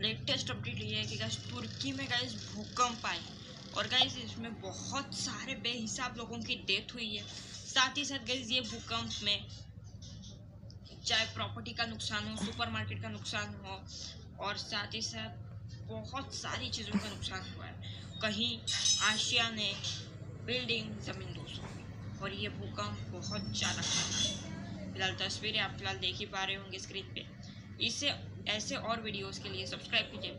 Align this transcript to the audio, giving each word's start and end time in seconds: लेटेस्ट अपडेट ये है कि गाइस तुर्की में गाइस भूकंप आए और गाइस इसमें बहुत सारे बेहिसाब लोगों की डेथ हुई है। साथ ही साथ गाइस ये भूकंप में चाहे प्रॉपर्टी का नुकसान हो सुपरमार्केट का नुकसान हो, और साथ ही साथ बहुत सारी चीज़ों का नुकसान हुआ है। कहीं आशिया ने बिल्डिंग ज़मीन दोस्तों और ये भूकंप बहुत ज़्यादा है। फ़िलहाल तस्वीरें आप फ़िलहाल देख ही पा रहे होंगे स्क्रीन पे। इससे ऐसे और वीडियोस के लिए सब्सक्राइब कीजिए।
लेटेस्ट 0.00 0.50
अपडेट 0.50 0.80
ये 0.80 0.96
है 0.96 1.04
कि 1.04 1.16
गाइस 1.16 1.36
तुर्की 1.44 1.92
में 1.92 2.06
गाइस 2.10 2.34
भूकंप 2.46 3.06
आए 3.06 3.20
और 3.76 3.88
गाइस 3.88 4.16
इसमें 4.18 4.52
बहुत 4.60 5.14
सारे 5.16 5.54
बेहिसाब 5.62 6.14
लोगों 6.18 6.38
की 6.40 6.54
डेथ 6.66 6.94
हुई 6.94 7.14
है। 7.14 7.24
साथ 7.24 7.98
ही 7.98 8.04
साथ 8.04 8.26
गाइस 8.28 8.50
ये 8.50 8.60
भूकंप 8.62 9.10
में 9.24 9.46
चाहे 11.06 11.24
प्रॉपर्टी 11.34 11.72
का 11.72 11.84
नुकसान 11.86 12.28
हो 12.28 12.36
सुपरमार्केट 12.36 13.02
का 13.02 13.08
नुकसान 13.08 13.54
हो, 13.56 13.80
और 14.38 14.56
साथ 14.58 14.94
ही 14.94 15.00
साथ 15.02 15.46
बहुत 15.88 16.34
सारी 16.34 16.68
चीज़ों 16.70 16.98
का 16.98 17.08
नुकसान 17.08 17.52
हुआ 17.54 17.64
है। 17.64 17.74
कहीं 18.22 18.58
आशिया 19.04 19.48
ने 19.50 19.72
बिल्डिंग 20.46 20.98
ज़मीन 21.02 21.32
दोस्तों 21.34 22.22
और 22.22 22.32
ये 22.34 22.48
भूकंप 22.50 23.08
बहुत 23.12 23.52
ज़्यादा 23.58 23.82
है। 23.82 24.92
फ़िलहाल 24.92 25.14
तस्वीरें 25.20 25.60
आप 25.60 25.76
फ़िलहाल 25.78 25.96
देख 25.98 26.16
ही 26.18 26.26
पा 26.26 26.44
रहे 26.44 26.56
होंगे 26.56 26.78
स्क्रीन 26.78 27.12
पे। 27.14 27.26
इससे 27.86 28.10
ऐसे 28.50 28.76
और 28.76 29.00
वीडियोस 29.02 29.38
के 29.38 29.48
लिए 29.48 29.66
सब्सक्राइब 29.66 30.06
कीजिए। 30.12 30.37